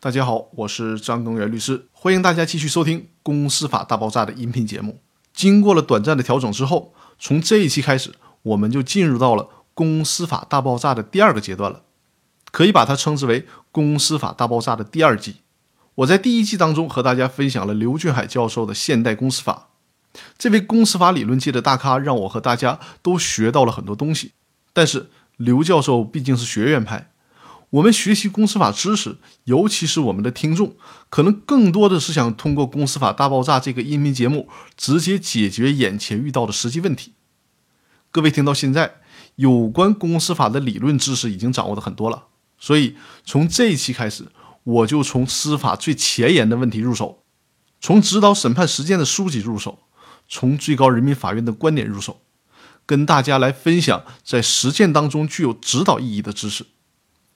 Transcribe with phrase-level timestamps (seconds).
[0.00, 5.00] 大家好，我是张根源律师，欢迎大家继续收听《公司法大爆炸》的音频节目。
[5.34, 9.42] 经过了短暂的调整之后，从这一期开始，我们就进入到了
[9.74, 11.82] 《公司法大爆炸》的第二个阶段了，
[12.52, 13.42] 可以把它称之为
[13.72, 15.38] 《公司法大爆炸》的第二季。
[15.96, 19.70] 我在第一季当中和大家分享了刘俊海教授的现代公司法，
[20.38, 24.30] 这位公司法理论界的大咖，让我和大家都学到了很多东西。
[24.72, 27.10] 但是刘教授毕竟是学院派。
[27.70, 30.74] 我们学习公司法知识，尤其是我们的听众，
[31.10, 37.12] 可能更多的是想通过《公司法大爆炸》这个音频节目，直接解决眼前遇到的实际问题。
[38.10, 38.94] 各位听到现在，
[39.36, 42.96] 有关公司法的理论知识已经掌握的很多了，所以
[43.26, 44.28] 从这一期开始，
[44.64, 47.22] 我就从司法最前沿的问题入手，
[47.82, 49.80] 从指导审判实践的书籍入手，
[50.26, 52.22] 从最高人民法院的观点入手，
[52.86, 56.64] 跟大家来分享在实践当中具有指导意义的知识。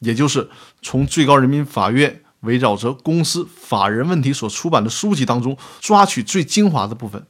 [0.02, 0.48] 也就是
[0.82, 7.24] 从最高人民法院围绕着公司法人问题所出版的书籍当中抓取最精华的部分，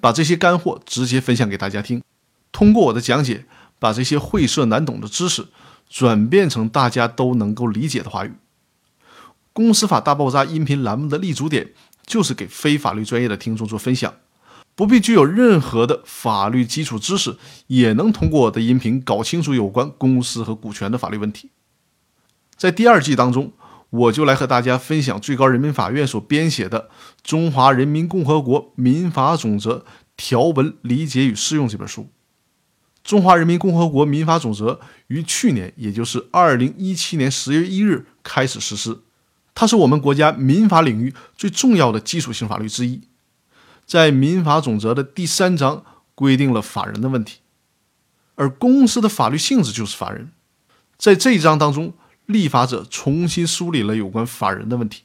[0.00, 2.02] 把这些干货直接分享给大家听。
[2.52, 3.46] 通过我的讲解，
[3.78, 5.48] 把这些晦涩难懂的知识
[5.88, 8.34] 转变成大家都能够理解的话语。
[9.52, 11.72] 公司法大爆炸音频栏目的立足点
[12.04, 14.14] 就是给非法律专业的听众做分享，
[14.74, 17.36] 不必具有任何的法律基础知识，
[17.68, 21.50] 也能通过我的音频搞清楚有关公司和股权的法律问题。
[22.60, 23.54] 在第二季当中，
[23.88, 26.82] 我就来和大家分享最高人民法院所编写的
[27.22, 32.02] 《中华人民共和国民法总则条文理解与适用》这本书。
[33.02, 34.74] 《中华人民共和国民法总则》
[35.06, 39.00] 于去年，也就是二零一七年十月一日开始实施，
[39.54, 43.00] 它是我们国家民法领域最重要的基础性法律之一。
[43.86, 45.82] 在民法总则的第三章
[46.14, 47.38] 规定了法人的问题，
[48.34, 50.30] 而公司的法律性质就是法人。
[50.98, 51.94] 在这一章当中。
[52.30, 55.02] 立法者重新梳理了有关法人的问题，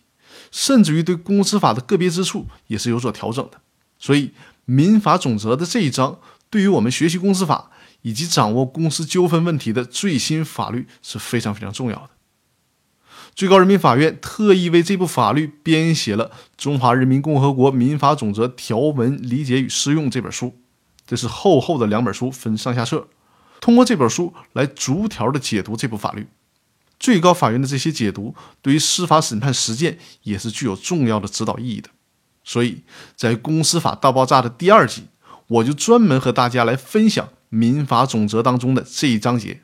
[0.51, 3.59] 甚至于对公司法的个别之处也是有所调整的。
[3.99, 4.31] 所以，
[4.65, 12.09] 民法总则的这一章对于我们学习公司法以及掌握公司纠纷问题的最新法律是非常非常重要的。
[13.33, 20.55] 最高人民法院特意为这部法律编写了《中华人民共和国民法总则条文理解与适用》这本书，
[21.05, 23.07] 这是厚厚的两本书，分上下册，
[23.59, 26.27] 通过这本书来逐条的解读这部法律。
[26.99, 31.89] 最高法院的这些解读，对于司法审判实践也是具有重要的指导意义的。
[32.43, 32.83] 所以
[33.15, 35.07] 在《公司法大爆炸》的第二集，
[35.47, 39.61] 我就专门和大家来分享民法总则当中的这一章节，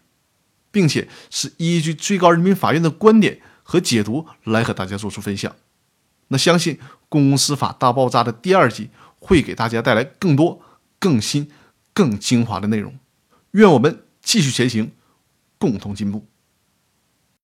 [0.71, 5.55] 并且是依据最高人民法院的观点和解读来和大家做出分享。
[6.29, 6.75] 那相信
[7.07, 10.61] 《公司法大爆炸》的第二集会给大家带来更多、
[10.97, 11.51] 更新、
[11.93, 12.97] 更精华的内容。
[13.51, 14.91] 愿我们继续前行，
[15.57, 16.30] 共同进步。